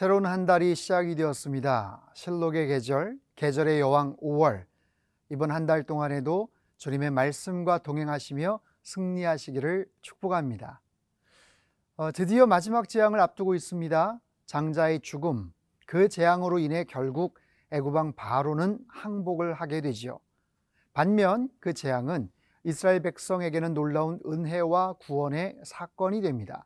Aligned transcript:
새로운 0.00 0.24
한 0.24 0.46
달이 0.46 0.76
시작이 0.76 1.14
되었습니다. 1.14 2.10
실록의 2.14 2.68
계절, 2.68 3.18
계절의 3.36 3.80
여왕 3.80 4.16
5월. 4.16 4.64
이번 5.28 5.50
한 5.50 5.66
달 5.66 5.82
동안에도 5.82 6.48
주님의 6.78 7.10
말씀과 7.10 7.76
동행하시며 7.76 8.60
승리하시기를 8.82 9.84
축복합니다. 10.00 10.80
어, 11.96 12.12
드디어 12.12 12.46
마지막 12.46 12.88
재앙을 12.88 13.20
앞두고 13.20 13.54
있습니다. 13.54 14.18
장자의 14.46 15.00
죽음, 15.00 15.52
그 15.86 16.08
재앙으로 16.08 16.58
인해 16.60 16.84
결국 16.84 17.38
애굽왕 17.70 18.14
바로는 18.14 18.78
항복을 18.88 19.52
하게 19.52 19.82
되지요. 19.82 20.18
반면 20.94 21.50
그 21.60 21.74
재앙은 21.74 22.30
이스라엘 22.64 23.00
백성에게는 23.00 23.74
놀라운 23.74 24.18
은혜와 24.24 24.94
구원의 24.94 25.58
사건이 25.62 26.22
됩니다. 26.22 26.64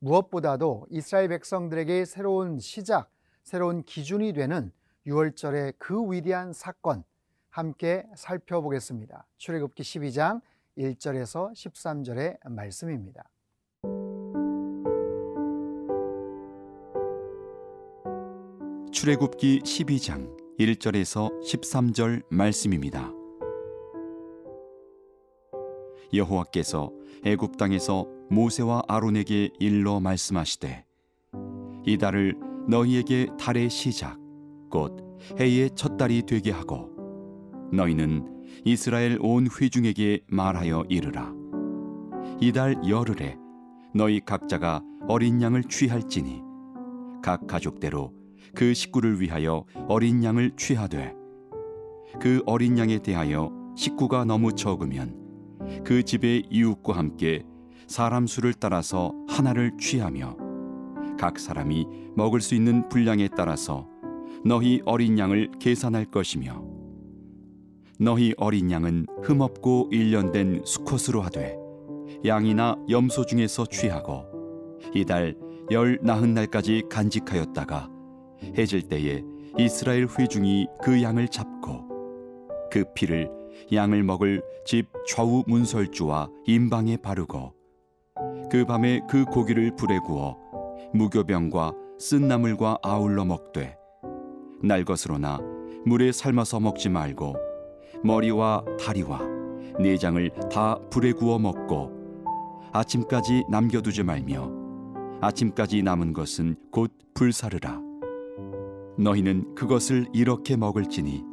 무엇보다도 0.00 0.86
이스라엘 0.90 1.28
백성들에게 1.28 2.04
새로운 2.04 2.58
시작, 2.58 3.10
새로운 3.42 3.82
기준이 3.82 4.32
되는 4.32 4.70
6월절의 5.06 5.74
그 5.78 6.12
위대한 6.12 6.52
사건 6.52 7.02
함께 7.50 8.06
살펴보겠습니다. 8.14 9.26
출애굽기 9.38 9.82
12장 9.82 10.40
1절에서 10.76 11.52
13절의 11.52 12.38
말씀입니다. 12.48 13.28
출애굽기 18.92 19.60
12장 19.60 20.36
1절에서 20.58 21.30
13절 21.40 22.22
말씀입니다. 22.30 23.12
여호와께서 26.12 26.92
애굽 27.24 27.56
땅에서 27.56 28.17
모세와 28.30 28.82
아론에게 28.88 29.50
일러 29.58 30.00
말씀하시되 30.00 30.84
이 31.86 31.98
달을 31.98 32.36
너희에게 32.68 33.28
달의 33.38 33.70
시작 33.70 34.18
곧 34.70 35.18
해의 35.40 35.70
첫 35.74 35.96
달이 35.96 36.22
되게 36.26 36.50
하고 36.50 36.90
너희는 37.72 38.44
이스라엘 38.64 39.18
온 39.20 39.48
회중에게 39.48 40.20
말하여 40.28 40.84
이르라. 40.88 41.32
이 42.40 42.52
달 42.52 42.76
열흘에 42.88 43.36
너희 43.94 44.20
각자가 44.20 44.82
어린 45.08 45.40
양을 45.42 45.64
취할지니 45.64 46.42
각 47.22 47.46
가족대로 47.46 48.12
그 48.54 48.74
식구를 48.74 49.20
위하여 49.20 49.64
어린 49.88 50.22
양을 50.22 50.52
취하되 50.56 51.14
그 52.20 52.42
어린 52.46 52.78
양에 52.78 52.98
대하여 52.98 53.50
식구가 53.76 54.24
너무 54.24 54.52
적으면 54.52 55.16
그 55.84 56.02
집의 56.02 56.44
이웃과 56.50 56.96
함께 56.96 57.44
사람 57.88 58.26
수를 58.26 58.52
따라서 58.52 59.14
하나를 59.28 59.72
취하며 59.78 60.36
각 61.18 61.38
사람이 61.38 61.86
먹을 62.14 62.40
수 62.42 62.54
있는 62.54 62.86
분량에 62.90 63.28
따라서 63.34 63.88
너희 64.44 64.82
어린 64.84 65.18
양을 65.18 65.52
계산할 65.58 66.04
것이며 66.04 66.62
너희 67.98 68.34
어린 68.36 68.70
양은 68.70 69.06
흠없고 69.22 69.88
일련된 69.90 70.62
수컷으로 70.64 71.22
하되 71.22 71.58
양이나 72.24 72.76
염소 72.90 73.24
중에서 73.24 73.66
취하고 73.66 74.26
이달 74.94 75.34
열 75.70 75.98
나흔 76.02 76.34
날까지 76.34 76.84
간직하였다가 76.90 77.88
해질 78.56 78.82
때에 78.82 79.22
이스라엘 79.56 80.06
회중이 80.06 80.66
그 80.82 81.02
양을 81.02 81.28
잡고 81.28 81.88
그 82.70 82.84
피를 82.94 83.30
양을 83.72 84.02
먹을 84.02 84.42
집 84.66 84.86
좌우 85.06 85.42
문설주와 85.46 86.28
임방에 86.46 86.98
바르고 86.98 87.57
그 88.50 88.64
밤에 88.64 89.00
그 89.08 89.24
고기를 89.24 89.76
불에 89.76 89.98
구워 89.98 90.36
무교병과 90.94 91.72
쓴 91.98 92.28
나물과 92.28 92.78
아울러 92.82 93.24
먹되 93.24 93.76
날 94.62 94.84
것으로나 94.84 95.38
물에 95.84 96.12
삶아서 96.12 96.60
먹지 96.60 96.88
말고 96.88 97.36
머리와 98.02 98.64
다리와 98.80 99.20
내장을 99.78 100.30
다 100.50 100.78
불에 100.90 101.12
구워 101.12 101.38
먹고 101.38 101.92
아침까지 102.72 103.44
남겨두지 103.50 104.02
말며 104.02 104.50
아침까지 105.20 105.82
남은 105.82 106.12
것은 106.12 106.56
곧 106.70 106.92
불사르라. 107.14 107.80
너희는 108.98 109.54
그것을 109.54 110.06
이렇게 110.12 110.56
먹을지니 110.56 111.24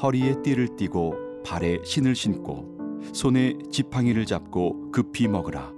허리에 0.00 0.42
띠를 0.42 0.76
띠고 0.76 1.14
발에 1.44 1.78
신을 1.84 2.14
신고 2.14 3.00
손에 3.12 3.54
지팡이를 3.70 4.26
잡고 4.26 4.90
급히 4.92 5.28
먹으라 5.28 5.72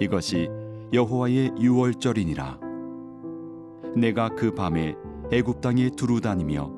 이것이 0.00 0.48
여호와의 0.92 1.54
유월절이니라. 1.58 2.60
내가 3.96 4.28
그 4.30 4.54
밤에 4.54 4.94
애굽 5.32 5.60
땅에 5.60 5.90
두루 5.90 6.20
다니며 6.20 6.70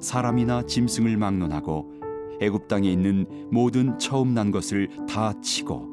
사람이나 0.00 0.62
짐승을 0.62 1.16
막론하고 1.16 1.92
애굽 2.40 2.66
땅에 2.68 2.90
있는 2.90 3.26
모든 3.50 3.98
처음 3.98 4.34
난 4.34 4.50
것을 4.50 4.88
다 5.06 5.32
치고 5.40 5.92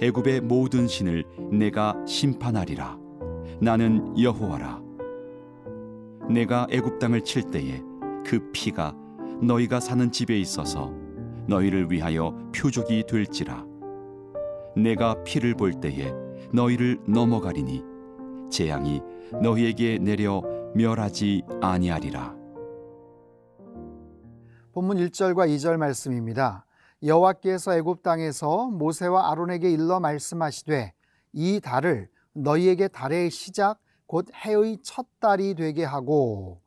애굽의 0.00 0.42
모든 0.42 0.86
신을 0.86 1.24
내가 1.50 1.96
심판하리라. 2.06 2.98
나는 3.60 4.18
여호와라. 4.18 4.80
내가 6.28 6.66
애굽 6.70 6.98
땅을 6.98 7.22
칠 7.22 7.42
때에 7.42 7.82
그 8.24 8.50
피가 8.52 8.94
너희가 9.40 9.80
사는 9.80 10.10
집에 10.12 10.38
있어서 10.38 10.92
너희를 11.48 11.90
위하여 11.90 12.36
표적이 12.54 13.04
될지라 13.08 13.71
내가 14.76 15.22
피를 15.24 15.54
볼 15.54 15.80
때에 15.80 16.12
너희를 16.52 17.00
넘어가리니 17.06 17.82
재앙이 18.50 19.02
너희에게 19.40 19.98
내려 19.98 20.42
멸하지 20.74 21.42
아니하리라 21.60 22.42
본문 24.72 24.96
1절과 24.96 25.48
2절 25.50 25.76
말씀입니다. 25.76 26.64
여호와께서 27.04 27.74
애굽 27.76 28.02
땅에서 28.02 28.68
모세와 28.68 29.30
아론에게 29.30 29.70
일러 29.70 30.00
말씀하시되 30.00 30.94
이 31.34 31.60
달을 31.60 32.08
너희에게 32.32 32.88
달의 32.88 33.30
시작 33.30 33.80
곧 34.06 34.28
해의 34.34 34.78
첫 34.82 35.06
달이 35.20 35.56
되게 35.56 35.84
하고 35.84 36.62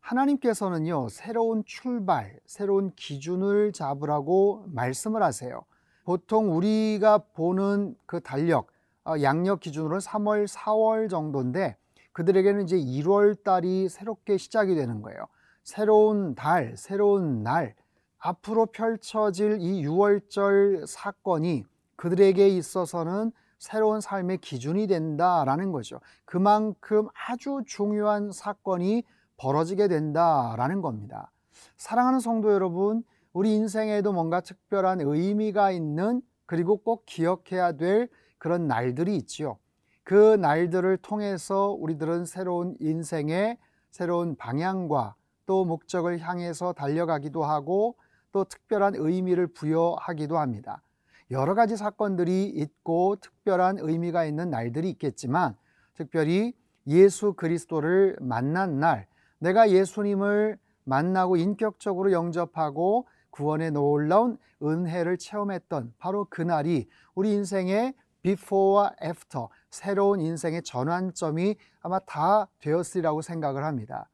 하나님께서는요 0.00 1.08
새로운 1.08 1.62
출발, 1.64 2.38
새로운 2.44 2.90
기준을 2.94 3.72
잡으라고 3.72 4.64
말씀을 4.66 5.22
하세요. 5.22 5.62
보통 6.10 6.56
우리가 6.56 7.18
보는 7.18 7.94
그 8.04 8.18
달력, 8.18 8.66
어, 9.04 9.14
양력 9.22 9.60
기준으로는 9.60 10.00
3월, 10.00 10.48
4월 10.48 11.08
정도인데 11.08 11.76
그들에게는 12.10 12.64
이제 12.64 12.76
1월 12.76 13.40
달이 13.44 13.88
새롭게 13.88 14.36
시작이 14.36 14.74
되는 14.74 15.02
거예요. 15.02 15.28
새로운 15.62 16.34
달, 16.34 16.74
새로운 16.76 17.44
날, 17.44 17.76
앞으로 18.18 18.66
펼쳐질 18.66 19.58
이 19.60 19.86
6월절 19.86 20.84
사건이 20.84 21.64
그들에게 21.94 22.48
있어서는 22.48 23.30
새로운 23.60 24.00
삶의 24.00 24.38
기준이 24.38 24.88
된다라는 24.88 25.70
거죠. 25.70 26.00
그만큼 26.24 27.06
아주 27.28 27.62
중요한 27.66 28.32
사건이 28.32 29.04
벌어지게 29.36 29.86
된다라는 29.86 30.82
겁니다. 30.82 31.30
사랑하는 31.76 32.18
성도 32.18 32.52
여러분, 32.52 33.04
우리 33.32 33.54
인생에도 33.54 34.12
뭔가 34.12 34.40
특별한 34.40 35.00
의미가 35.02 35.70
있는 35.70 36.20
그리고 36.46 36.78
꼭 36.78 37.04
기억해야 37.06 37.72
될 37.72 38.08
그런 38.38 38.66
날들이 38.66 39.16
있지요. 39.16 39.58
그 40.02 40.34
날들을 40.34 40.96
통해서 40.98 41.70
우리들은 41.70 42.24
새로운 42.24 42.74
인생의 42.80 43.58
새로운 43.90 44.34
방향과 44.34 45.14
또 45.46 45.64
목적을 45.64 46.18
향해서 46.18 46.72
달려가기도 46.72 47.44
하고 47.44 47.96
또 48.32 48.44
특별한 48.44 48.94
의미를 48.96 49.46
부여하기도 49.46 50.38
합니다. 50.38 50.82
여러 51.30 51.54
가지 51.54 51.76
사건들이 51.76 52.46
있고 52.48 53.16
특별한 53.16 53.78
의미가 53.78 54.24
있는 54.24 54.50
날들이 54.50 54.90
있겠지만 54.90 55.56
특별히 55.94 56.54
예수 56.88 57.34
그리스도를 57.34 58.16
만난 58.20 58.80
날, 58.80 59.06
내가 59.38 59.70
예수님을 59.70 60.58
만나고 60.84 61.36
인격적으로 61.36 62.10
영접하고 62.10 63.06
구원의 63.30 63.72
놀라운 63.72 64.38
은혜를 64.62 65.18
체험했던 65.18 65.94
바로 65.98 66.26
그날이 66.28 66.88
우리 67.14 67.32
인생의 67.32 67.94
before와 68.22 68.92
after, 69.02 69.46
새로운 69.70 70.20
인생의 70.20 70.62
전환점이 70.62 71.56
아마 71.80 71.98
다 72.00 72.48
되었으리라고 72.58 73.22
생각을 73.22 73.64
합니다. 73.64 74.08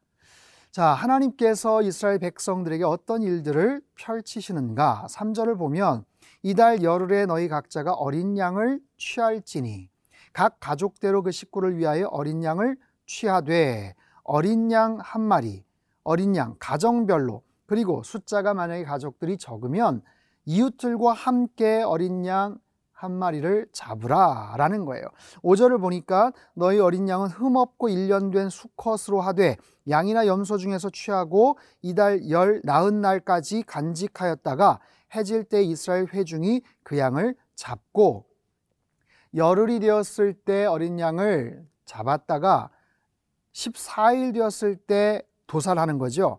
자, 0.71 0.89
하나님께서 0.89 1.83
이스라엘 1.83 2.19
백성들에게 2.19 2.85
어떤 2.85 3.23
일들을 3.23 3.81
펼치시는가? 3.95 5.07
3절을 5.09 5.59
보면 5.59 6.05
이달 6.43 6.83
열흘에 6.83 7.27
너희 7.27 7.49
각자가 7.49 7.95
어린 7.95 8.37
양을 8.37 8.81
취할지니 8.99 9.89
각 10.33 10.61
가족대로 10.61 11.23
그 11.23 11.31
식구를 11.31 11.79
위하여 11.79 12.09
어린 12.09 12.45
양을 12.45 12.77
취하되 13.07 13.95
어린 14.23 14.71
양 14.71 14.99
한 15.01 15.23
마리, 15.23 15.65
어린 16.05 16.37
양 16.37 16.57
가정별로 16.59 17.43
그리고 17.67 18.03
숫자가 18.03 18.55
만약에 18.55 18.85
가족들이 18.85 19.39
적으면 19.39 20.03
이웃들과 20.45 21.13
함께 21.13 21.83
어린 21.83 22.25
양 22.27 22.59
한 22.97 23.13
마리를 23.13 23.69
잡으라 23.73 24.55
라는 24.57 24.87
거예요. 24.87 25.05
5절을 25.43 25.81
보니까 25.81 26.33
너희 26.55 26.79
어린 26.81 27.09
양은 27.09 27.29
흠없고 27.29 27.91
일년된 27.91 28.49
수컷으로 28.49 29.21
하되 29.21 29.59
양이나 29.89 30.27
염소 30.27 30.57
중에서 30.57 30.89
취하고 30.89 31.59
이달 31.83 32.31
열 32.31 32.63
나흔 32.65 33.03
날까지 33.03 33.65
간직하였다가 33.65 34.81
해질 35.15 35.45
때 35.45 35.63
이스라엘 35.63 36.07
회중이 36.07 36.63
그 36.83 36.97
양을 36.97 37.37
잡고 37.55 38.25
열흘이 39.35 39.79
되었을 39.81 40.33
때 40.33 40.65
어린 40.65 40.99
양을 40.99 41.67
잡았다가 41.85 42.71
14일 43.53 44.33
되었을 44.33 44.77
때 44.77 45.23
도살하는 45.47 45.99
거죠. 45.99 46.39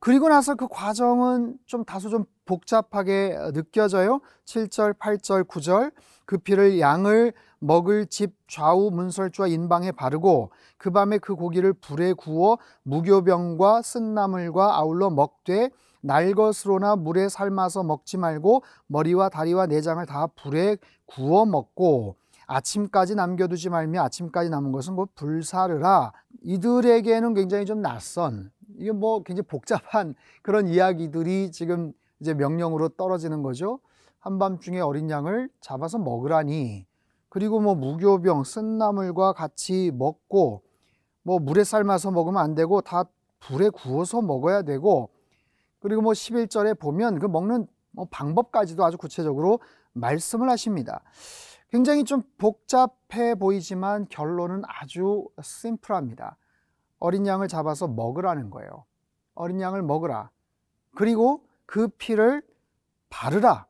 그리고 0.00 0.30
나서 0.30 0.54
그 0.54 0.66
과정은 0.66 1.58
좀 1.66 1.84
다소 1.84 2.08
좀 2.08 2.24
복잡하게 2.46 3.36
느껴져요. 3.52 4.20
7절, 4.46 4.94
8절, 4.94 5.46
9절. 5.46 5.92
그 6.24 6.38
피를 6.38 6.80
양을 6.80 7.32
먹을 7.58 8.06
집 8.06 8.34
좌우 8.48 8.90
문설주와 8.90 9.48
인방에 9.48 9.92
바르고 9.92 10.50
그 10.78 10.90
밤에 10.90 11.18
그 11.18 11.34
고기를 11.34 11.74
불에 11.74 12.14
구워 12.14 12.58
무교병과 12.84 13.82
쓴나물과 13.82 14.76
아울러 14.76 15.10
먹되 15.10 15.70
날 16.00 16.32
것으로나 16.32 16.96
물에 16.96 17.28
삶아서 17.28 17.82
먹지 17.82 18.16
말고 18.16 18.62
머리와 18.86 19.28
다리와 19.28 19.66
내장을 19.66 20.04
다 20.06 20.28
불에 20.28 20.78
구워 21.04 21.44
먹고 21.44 22.16
아침까지 22.46 23.14
남겨두지 23.14 23.68
말며 23.68 24.02
아침까지 24.04 24.48
남은 24.50 24.72
것은 24.72 24.96
곧 24.96 25.10
불사르라. 25.14 26.12
이들에게는 26.42 27.34
굉장히 27.34 27.66
좀 27.66 27.82
낯선 27.82 28.50
이게 28.78 28.92
뭐 28.92 29.22
굉장히 29.22 29.46
복잡한 29.46 30.14
그런 30.42 30.68
이야기들이 30.68 31.50
지금 31.52 31.92
이제 32.20 32.34
명령으로 32.34 32.90
떨어지는 32.90 33.42
거죠. 33.42 33.80
한밤중에 34.20 34.80
어린 34.80 35.10
양을 35.10 35.48
잡아서 35.60 35.98
먹으라니. 35.98 36.86
그리고 37.28 37.60
뭐 37.60 37.74
무교병, 37.74 38.44
쓴나물과 38.44 39.32
같이 39.32 39.90
먹고 39.94 40.62
뭐 41.22 41.38
물에 41.38 41.64
삶아서 41.64 42.10
먹으면 42.10 42.42
안 42.42 42.54
되고 42.54 42.80
다 42.80 43.04
불에 43.38 43.70
구워서 43.70 44.20
먹어야 44.20 44.62
되고 44.62 45.10
그리고 45.80 46.02
뭐 46.02 46.12
11절에 46.12 46.78
보면 46.78 47.18
그 47.18 47.26
먹는 47.26 47.66
뭐 47.92 48.06
방법까지도 48.10 48.84
아주 48.84 48.98
구체적으로 48.98 49.60
말씀을 49.92 50.48
하십니다. 50.50 51.02
굉장히 51.70 52.04
좀 52.04 52.22
복잡해 52.36 53.36
보이지만 53.36 54.06
결론은 54.08 54.62
아주 54.66 55.26
심플합니다. 55.40 56.36
어린 57.00 57.26
양을 57.26 57.48
잡아서 57.48 57.88
먹으라는 57.88 58.50
거예요. 58.50 58.84
어린 59.34 59.60
양을 59.60 59.82
먹으라. 59.82 60.30
그리고 60.94 61.44
그 61.66 61.88
피를 61.88 62.42
바르라. 63.08 63.66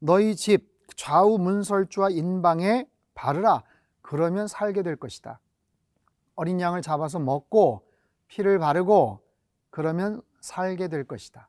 너희 0.00 0.36
집 0.36 0.76
좌우 0.96 1.38
문설주와 1.38 2.10
인방에 2.10 2.86
바르라. 3.14 3.62
그러면 4.02 4.46
살게 4.46 4.82
될 4.82 4.96
것이다. 4.96 5.40
어린 6.34 6.60
양을 6.60 6.82
잡아서 6.82 7.18
먹고 7.18 7.86
피를 8.26 8.58
바르고 8.58 9.20
그러면 9.70 10.20
살게 10.40 10.88
될 10.88 11.04
것이다. 11.04 11.48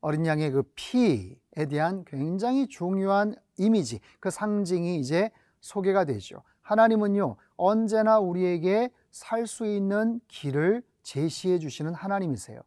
어린 0.00 0.26
양의 0.26 0.50
그 0.50 0.62
피에 0.74 1.66
대한 1.68 2.04
굉장히 2.04 2.68
중요한 2.68 3.34
이미지, 3.56 4.00
그 4.20 4.30
상징이 4.30 4.98
이제 4.98 5.30
소개가 5.60 6.04
되죠. 6.04 6.42
하나님은요, 6.62 7.36
언제나 7.56 8.18
우리에게 8.20 8.90
살 9.10 9.46
수 9.46 9.66
있는 9.66 10.20
길을 10.28 10.82
제시해 11.02 11.58
주시는 11.58 11.94
하나님이세요. 11.94 12.60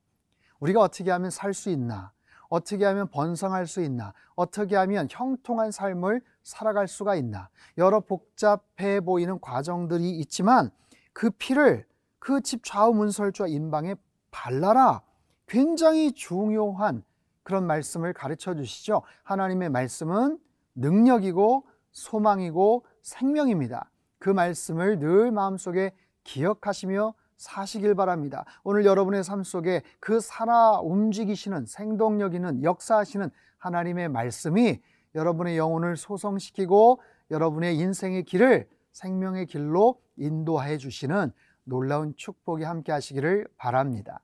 우리가 0.60 0.80
어떻게 0.82 1.12
하면 1.12 1.30
살 1.30 1.54
수 1.54 1.70
있나? 1.70 2.12
어떻게 2.50 2.84
하면 2.86 3.08
번성할 3.08 3.66
수 3.68 3.82
있나? 3.82 4.14
어떻게 4.36 4.76
하면 4.76 5.08
형통한 5.10 5.72
삶을 5.72 6.22
살아갈 6.44 6.88
수가 6.88 7.16
있나? 7.16 7.50
여러 7.78 8.00
복잡해 8.02 9.02
보이는 9.02 9.40
과정들이 9.40 10.20
있지만 10.20 10.72
그 11.14 11.30
피를 11.32 11.88
그 12.20 12.42
집 12.42 12.64
좌우 12.64 12.94
문설주와 12.94 13.48
인방에 13.48 13.96
발라라. 14.32 15.02
굉장히 15.48 16.12
중요한 16.12 17.04
그런 17.44 17.66
말씀을 17.66 18.14
가르쳐 18.14 18.54
주시죠. 18.56 19.02
하나님의 19.24 19.70
말씀은 19.70 20.38
능력이고 20.76 21.66
소망이고 21.92 22.86
생명입니다. 23.02 23.90
그 24.20 24.30
말씀을 24.30 25.00
늘 25.00 25.32
마음속에 25.32 25.92
기억하시며 26.24 27.14
사시길 27.38 27.96
바랍니다. 27.96 28.46
오늘 28.64 28.86
여러분의 28.86 29.24
삶 29.24 29.44
속에 29.44 29.82
그 30.00 30.20
살아 30.20 30.80
움직이시는 30.80 31.66
생동력 31.66 32.36
있는 32.36 32.62
역사하시는 32.64 33.30
하나님의 33.58 34.10
말씀이 34.10 34.80
여러분의 35.16 35.58
영혼을 35.58 35.98
소성시키고 35.98 37.02
여러분의 37.32 37.78
인생의 37.78 38.24
길을 38.24 38.70
생명의 38.92 39.48
길로 39.48 40.02
인도해 40.18 40.78
주시는 40.78 41.32
놀라운 41.64 42.14
축복이 42.16 42.64
함께 42.64 42.92
하시기를 42.92 43.48
바랍니다. 43.58 44.22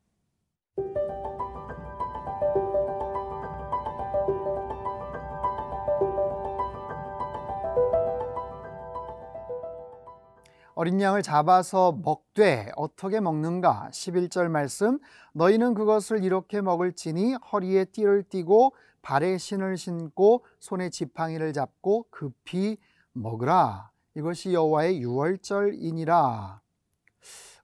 어린 10.79 11.01
양을 11.01 11.24
잡아서 11.24 11.91
먹되 12.03 12.71
어떻게 12.75 13.19
먹는가? 13.19 13.89
11절 13.91 14.47
말씀 14.47 15.00
너희는 15.33 15.74
그것을 15.74 16.24
이렇게 16.24 16.62
먹을지니 16.62 17.33
허리에 17.33 17.85
띠를 17.85 18.21
띠고 18.29 18.74
발에 19.01 19.39
신을 19.39 19.75
신고 19.77 20.45
손에 20.59 20.91
지팡이를 20.91 21.51
잡고 21.51 22.06
급히 22.12 22.77
먹으라. 23.13 23.89
이것이 24.13 24.53
여호와의 24.53 25.01
유월절이니라. 25.01 26.62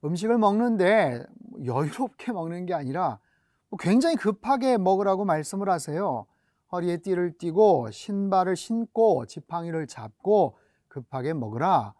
음식을 0.04 0.36
먹는데 0.36 1.24
여유롭게 1.64 2.32
먹는 2.32 2.66
게 2.66 2.74
아니라 2.74 3.20
뭐 3.68 3.78
굉장히 3.78 4.16
급하게 4.16 4.76
먹으라고 4.76 5.24
말씀을 5.24 5.68
하세요. 5.68 6.26
허리에 6.72 6.96
띠를 6.96 7.38
띠고 7.38 7.92
신발을 7.92 8.56
신고 8.56 9.24
지팡이를 9.26 9.86
잡고 9.86 10.56
급하게 10.88 11.32
먹으라. 11.32 11.94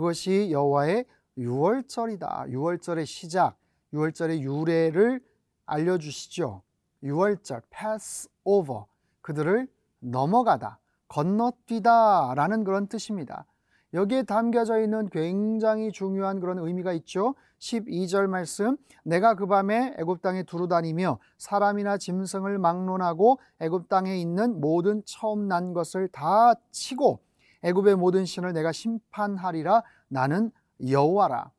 그것이 0.00 0.48
여호와의 0.50 1.04
유월절이다. 1.36 2.46
유월절의 2.48 3.04
시작, 3.04 3.58
유월절의 3.92 4.42
유래를 4.42 5.20
알려주시죠. 5.66 6.62
유월절, 7.02 7.60
pass 7.68 8.30
over, 8.44 8.84
그들을 9.20 9.68
넘어가다, 9.98 10.78
건너뛰다라는 11.08 12.64
그런 12.64 12.86
뜻입니다. 12.86 13.44
여기에 13.92 14.22
담겨져 14.22 14.80
있는 14.80 15.06
굉장히 15.10 15.92
중요한 15.92 16.40
그런 16.40 16.58
의미가 16.58 16.94
있죠. 16.94 17.34
12절 17.58 18.26
말씀 18.26 18.78
내가 19.04 19.34
그 19.34 19.46
밤에 19.46 19.96
애굽 19.98 20.22
땅에 20.22 20.44
두루 20.44 20.66
다니며 20.66 21.18
사람이나 21.36 21.98
짐승을 21.98 22.58
막론하고 22.58 23.38
애굽 23.58 23.90
땅에 23.90 24.18
있는 24.18 24.62
모든 24.62 25.02
처음 25.04 25.46
난 25.46 25.74
것을 25.74 26.08
다 26.08 26.54
치고 26.70 27.20
애굽의 27.62 27.96
모든 27.96 28.24
신을 28.24 28.52
내가 28.52 28.72
심판하리라 28.72 29.82
나는 30.08 30.50
여호와라. 30.86 31.50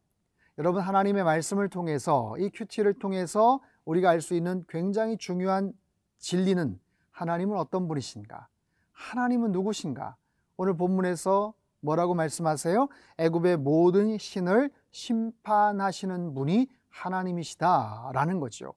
여러분 0.58 0.82
하나님의 0.82 1.24
말씀을 1.24 1.70
통해서 1.70 2.36
이 2.38 2.50
큐티를 2.50 2.96
통해서 2.96 3.62
우리가 3.86 4.10
알 4.10 4.22
수 4.22 4.34
있는 4.34 4.64
굉장히 4.68 5.18
중요한 5.18 5.74
진리는 6.20 6.80
하나님은 7.12 7.58
어떤 7.58 7.88
분이신가? 7.88 8.48
하나님은 8.92 9.52
누구신가? 9.52 10.16
오늘 10.58 10.76
본문에서 10.76 11.54
뭐라고 11.80 12.14
말씀하세요? 12.14 12.88
애굽의 13.18 13.58
모든 13.58 14.18
신을 14.18 14.70
심판하시는 14.92 16.34
분이 16.34 16.68
하나님이시다라는 16.90 18.40
거죠. 18.40 18.74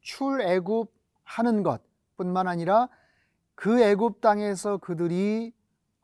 출애굽 0.00 0.92
하는 1.24 1.62
것뿐만 1.62 2.48
아니라 2.48 2.88
그 3.54 3.82
애굽 3.82 4.20
땅에서 4.20 4.78
그들이 4.78 5.52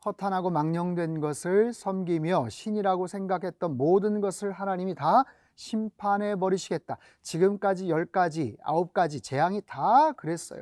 허탄하고 0.05 0.51
망령된 0.51 1.19
것을 1.19 1.73
섬기며 1.73 2.49
신이라고 2.49 3.07
생각했던 3.07 3.75
모든 3.75 4.21
것을 4.21 4.51
하나님이 4.51 4.93
다 4.93 5.23
심판해 5.55 6.35
버리시겠다. 6.35 6.97
지금까지 7.21 7.89
열 7.89 8.05
가지, 8.05 8.55
아홉 8.61 8.93
가지 8.93 9.19
재앙이 9.19 9.61
다 9.65 10.11
그랬어요. 10.11 10.61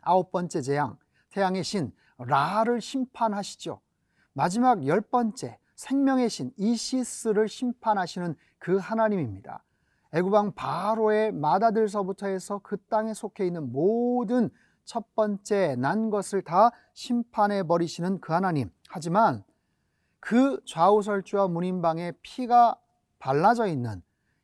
아홉 0.00 0.30
번째 0.30 0.60
재앙, 0.60 0.96
태양의 1.30 1.64
신 1.64 1.92
라를 2.18 2.80
심판하시죠. 2.80 3.80
마지막 4.32 4.86
열 4.86 5.00
번째 5.00 5.58
생명의 5.74 6.30
신 6.30 6.52
이시스를 6.56 7.48
심판하시는 7.48 8.36
그 8.58 8.76
하나님입니다. 8.76 9.64
애굽왕 10.14 10.52
바로의 10.52 11.32
마다들서부터 11.32 12.26
해서 12.26 12.60
그 12.62 12.76
땅에 12.88 13.14
속해 13.14 13.46
있는 13.46 13.72
모든 13.72 14.50
첫 14.84 15.14
번째 15.14 15.76
난 15.76 16.10
것을 16.10 16.42
다 16.42 16.70
심판해 16.92 17.62
버리시는 17.62 18.20
그 18.20 18.32
하나님. 18.32 18.70
하지만 18.88 19.44
그 20.20 20.60
좌우설주와 20.66 21.48
문인방에 21.48 22.12
피가 22.22 22.76
발라져 23.18 23.66
있는 23.66 24.02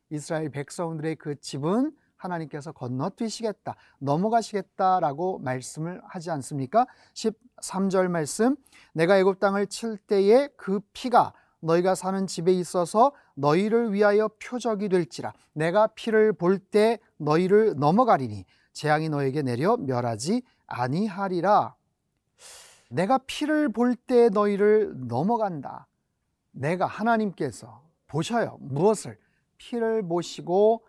이스라엘 0.09 0.49
백성들의 0.49 1.15
그 1.17 1.39
집은 1.39 1.91
하나님께서 2.17 2.71
건너뛰시겠다, 2.73 3.75
넘어가시겠다라고 3.99 5.39
말씀을 5.39 6.01
하지 6.05 6.31
않습니까? 6.31 6.85
3절 7.61 8.09
말씀 8.09 8.57
내가 8.93 9.17
애굽 9.17 9.39
땅을 9.39 9.67
칠 9.67 9.97
때에 9.97 10.49
그 10.57 10.81
피가 10.91 11.33
너희가 11.61 11.95
사는 11.95 12.25
집에 12.27 12.51
있어서 12.53 13.11
너희를 13.35 13.93
위하여 13.93 14.29
표적이 14.41 14.89
될지라 14.89 15.33
내가 15.53 15.87
피를 15.87 16.33
볼 16.33 16.59
때 16.59 16.99
너희를 17.17 17.75
넘어가리니 17.77 18.45
재앙이 18.79 19.09
너에게 19.09 19.41
내려 19.41 19.75
멸하지 19.75 20.41
아니하리라 20.65 21.75
내가 22.89 23.17
피를 23.17 23.67
볼 23.67 23.97
때 23.97 24.29
너희를 24.29 24.93
넘어간다 25.09 25.89
내가 26.51 26.85
하나님께서 26.85 27.83
보셔요 28.07 28.57
무엇을 28.61 29.19
피를 29.57 30.07
보시고 30.07 30.85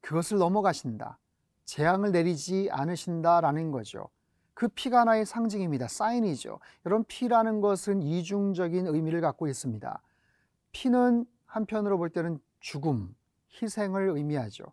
그것을 0.00 0.38
넘어가신다 0.38 1.18
재앙을 1.66 2.10
내리지 2.10 2.70
않으신다라는 2.72 3.70
거죠. 3.70 4.08
그 4.54 4.68
피가 4.68 5.00
하나의 5.00 5.26
상징입니다. 5.26 5.88
사인이죠. 5.88 6.58
여러분 6.86 7.04
피라는 7.04 7.60
것은 7.60 8.00
이중적인 8.00 8.86
의미를 8.86 9.20
갖고 9.20 9.46
있습니다. 9.46 10.02
피는 10.72 11.26
한편으로 11.44 11.98
볼 11.98 12.08
때는 12.08 12.40
죽음, 12.60 13.14
희생을 13.60 14.08
의미하죠. 14.08 14.64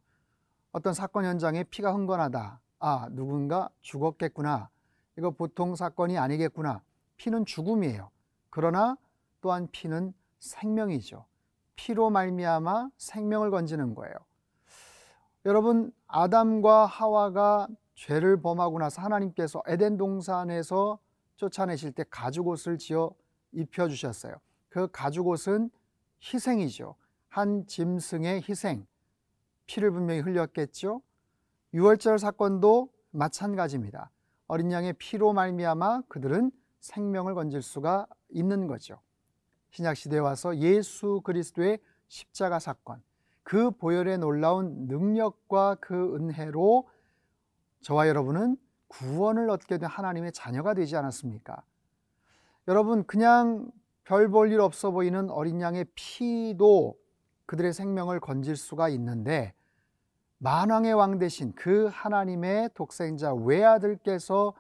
어떤 0.78 0.94
사건 0.94 1.26
현장에 1.26 1.64
피가 1.64 1.92
흥건하다. 1.92 2.62
아, 2.78 3.10
누군가 3.10 3.68
죽었겠구나. 3.82 4.70
이거 5.18 5.32
보통 5.32 5.76
사건이 5.76 6.20
아니겠구나. 6.20 6.84
피는 7.16 7.46
죽음이에요. 7.46 8.12
그러나 8.52 8.96
또한 9.42 9.68
피는 9.72 10.14
생명이죠. 10.38 11.26
피로 11.76 12.12
말미암아 12.12 12.92
생명을 12.96 13.50
건지는 13.50 13.96
거예요. 13.96 14.14
여러분 15.46 15.92
아담과 16.06 16.86
하와가 16.86 17.68
죄를 17.96 18.40
범하고 18.40 18.78
나서 18.78 19.02
하나님께서 19.02 19.64
에덴 19.66 19.98
동산에서 19.98 21.00
쫓아내실 21.38 21.94
때 21.94 22.06
가죽옷을 22.08 22.78
지어 22.78 23.10
입혀 23.52 23.88
주셨어요. 23.88 24.36
그 24.70 24.88
가죽옷은 24.92 25.72
희생이죠. 26.22 26.94
한 27.30 27.66
짐승의 27.66 28.44
희생. 28.48 28.86
피를 29.68 29.92
분명히 29.92 30.22
흘렸겠죠. 30.22 31.02
유월절 31.74 32.20
사건도 32.20 32.90
마찬가지입니다. 33.12 34.10
어린 34.48 34.72
양의 34.72 34.94
피로 34.94 35.34
말미암아 35.34 36.04
그들은 36.08 36.52
생명을 36.80 37.36
건질 37.36 37.62
수가 37.62 38.08
있는 38.30 38.68
거죠. 38.68 39.00
신약 39.72 39.96
시대에 39.98 40.20
와서 40.20 40.58
예수 40.58 41.22
그리스도의 41.24 41.80
십자가 42.08 42.60
사건. 42.60 43.04
그 43.44 43.72
보혈의 43.72 44.18
놀라운 44.18 44.88
능력과 44.88 45.76
그 45.82 46.16
은혜로 46.16 46.88
저와 47.82 48.08
여러분은 48.08 48.58
구원을 48.88 49.50
얻게 49.50 49.78
된 49.78 49.90
하나님의 49.90 50.32
자녀가 50.32 50.74
되지 50.74 50.96
않았습니까? 50.96 51.62
여러분, 52.70 53.06
그냥 53.06 53.70
별 54.06 54.30
볼 54.30 54.52
일 54.52 54.62
없어 54.62 54.92
보이는 54.92 55.30
어린 55.30 55.60
양의 55.60 55.86
피도 55.96 56.98
그들의 57.46 57.74
생명을 57.74 58.22
건질 58.22 58.56
수가 58.56 58.88
있는데, 58.90 59.54
만왕의 60.40 60.94
왕 60.94 61.18
대신 61.18 61.52
그 61.56 61.90
하나님의 61.92 62.70
독생자 62.76 63.34
외아들께서 63.34 64.54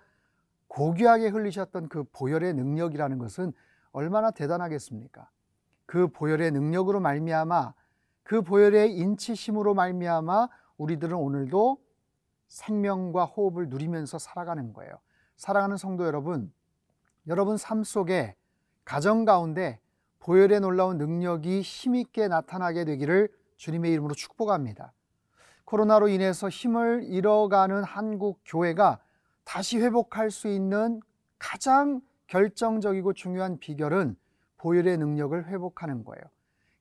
고귀하게 0.67 1.27
흘리셨던 1.27 1.87
그 1.87 2.03
보혈의 2.11 2.53
능력이라는 2.55 3.17
것은 3.19 3.53
얼마나 3.91 4.31
대단하겠습니까? 4.31 5.29
그 5.85 6.07
보혈의 6.07 6.51
능력으로 6.51 6.99
말미암아 6.99 7.73
그 8.23 8.41
보혈의 8.41 8.97
인치심으로 8.97 9.73
말미암아 9.73 10.49
우리들은 10.77 11.15
오늘도 11.15 11.81
생명과 12.47 13.25
호흡을 13.25 13.69
누리면서 13.69 14.19
살아가는 14.19 14.73
거예요. 14.73 14.99
사랑하는 15.37 15.77
성도 15.77 16.05
여러분, 16.05 16.51
여러분 17.27 17.57
삶 17.57 17.83
속에 17.83 18.35
가정 18.83 19.25
가운데 19.25 19.79
보혈의 20.19 20.59
놀라운 20.59 20.97
능력이 20.97 21.61
힘있게 21.61 22.27
나타나게 22.27 22.83
되기를 22.85 23.29
주님의 23.57 23.91
이름으로 23.91 24.13
축복합니다. 24.13 24.93
코로나로 25.67 26.07
인해서 26.07 26.47
힘을 26.47 27.03
잃어가는 27.03 27.83
한국 27.83 28.39
교회가 28.45 28.99
다시 29.43 29.77
회복할 29.79 30.31
수 30.31 30.47
있는 30.47 31.01
가장 31.39 31.99
결정적이고 32.27 33.11
중요한 33.11 33.59
비결은 33.59 34.15
보혈의 34.57 34.97
능력을 34.97 35.45
회복하는 35.45 36.05
거예요. 36.05 36.23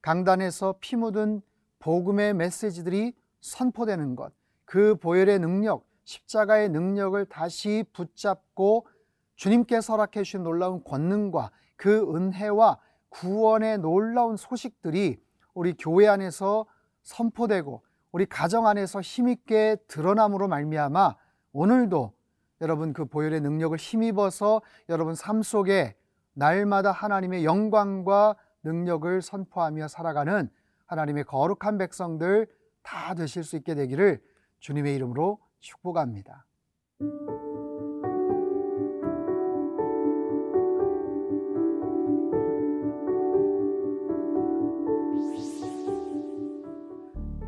강단에서 0.03 0.77
피 0.81 0.95
묻은 0.95 1.43
복음의 1.81 2.35
메시지들이 2.35 3.13
선포되는 3.41 4.15
것, 4.15 4.33
그 4.65 4.95
보혈의 4.95 5.41
능력, 5.41 5.85
십자가의 6.05 6.69
능력을 6.69 7.25
다시 7.27 7.85
붙잡고 7.93 8.87
주님께서 9.35 9.95
허락해 9.95 10.23
주신 10.23 10.45
놀라운 10.45 10.85
권능과 10.85 11.51
그 11.75 12.15
은혜와 12.15 12.79
구원의 13.09 13.79
놀라운 13.79 14.37
소식들이 14.37 15.21
우리 15.55 15.75
교회 15.77 16.07
안에서 16.07 16.67
선포되고 17.03 17.83
우리 18.17 18.25
가정 18.25 18.67
안에서 18.67 19.03
힘있게 19.03 19.77
드러남으로 19.89 20.49
말미암아 20.49 21.17
오늘도 21.53 22.15
여러분 22.63 22.95
그 22.95 23.05
보혈의 23.05 23.43
능력을 23.43 23.77
힘입어서 23.77 24.63
여러분 24.89 25.15
삶 25.15 25.43
속에 25.43 25.95
날마다 26.33 26.93
하나님의 26.93 27.45
영광과 27.45 28.35
능력을 28.63 29.21
선포하며 29.21 29.89
살아가는 29.89 30.49
하나님의 30.87 31.25
거룩한 31.25 31.77
백성들 31.77 32.47
다 32.83 33.13
되실 33.13 33.45
수 33.45 33.55
있게 33.55 33.75
되기를 33.75 34.23
주님의 34.61 34.95
이름으로 34.95 35.39
축복합니다. 35.61 36.47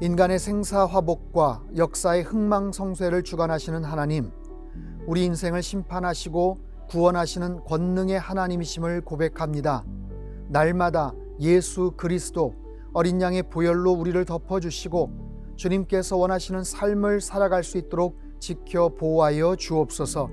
인간의 0.00 0.38
생사화복과 0.38 1.64
역사의 1.76 2.22
흥망성쇠를 2.22 3.24
주관하시는 3.24 3.82
하나님, 3.82 4.30
우리 5.08 5.24
인생을 5.24 5.60
심판하시고 5.60 6.60
구원하시는 6.88 7.64
권능의 7.64 8.16
하나님이심을 8.20 9.00
고백합니다. 9.00 9.84
날마다 10.50 11.14
예수 11.40 11.94
그리스도 11.96 12.54
어린 12.92 13.20
양의 13.20 13.50
보혈로 13.50 13.90
우리를 13.90 14.24
덮어주시고 14.24 15.56
주님께서 15.56 16.16
원하시는 16.16 16.62
삶을 16.62 17.20
살아갈 17.20 17.64
수 17.64 17.76
있도록 17.76 18.20
지켜 18.38 18.90
보호하여 18.90 19.56
주옵소서. 19.56 20.30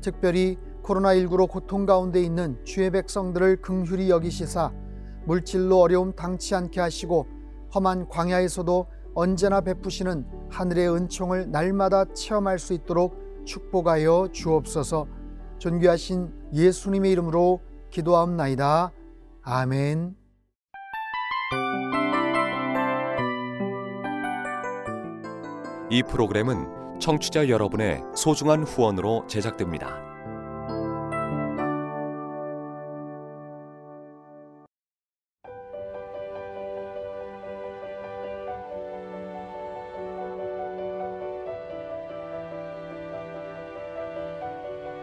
특별히 0.00 0.56
코로나19로 0.84 1.48
고통 1.48 1.84
가운데 1.84 2.22
있는 2.22 2.64
주의 2.64 2.88
백성들을 2.92 3.60
긍휼히 3.60 4.08
여기시사 4.08 4.72
물질로 5.26 5.80
어려움 5.80 6.12
당치 6.12 6.54
않게 6.54 6.80
하시고 6.80 7.40
험한 7.74 8.08
광야에서도 8.08 8.86
언제나 9.14 9.60
베푸시는 9.60 10.26
하늘의 10.50 10.94
은총을 10.94 11.50
날마다 11.50 12.04
체험할 12.12 12.58
수 12.58 12.72
있도록 12.72 13.44
축복하여 13.44 14.28
주옵소서. 14.32 15.06
존귀하신 15.58 16.32
예수님의 16.52 17.12
이름으로 17.12 17.60
기도하옵나이다. 17.90 18.92
아멘. 19.42 20.16
이 25.90 26.02
프로그램은 26.04 26.98
청취자 27.00 27.48
여러분의 27.48 28.02
소중한 28.14 28.62
후원으로 28.62 29.26
제작됩니다. 29.26 30.09